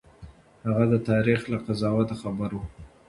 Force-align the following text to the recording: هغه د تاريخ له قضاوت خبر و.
هغه 0.65 0.85
د 0.93 0.95
تاريخ 1.09 1.39
له 1.51 1.57
قضاوت 1.65 2.09
خبر 2.21 2.49
و. 2.53 2.59